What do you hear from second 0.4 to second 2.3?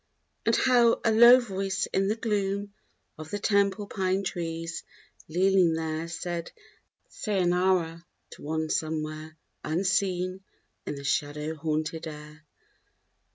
And how a low voice in the